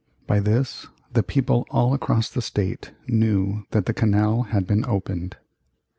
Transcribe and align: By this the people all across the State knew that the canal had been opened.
By 0.25 0.39
this 0.39 0.87
the 1.13 1.21
people 1.21 1.67
all 1.69 1.93
across 1.93 2.27
the 2.27 2.41
State 2.41 2.91
knew 3.07 3.67
that 3.69 3.85
the 3.85 3.93
canal 3.93 4.41
had 4.49 4.65
been 4.65 4.83
opened. 4.83 5.37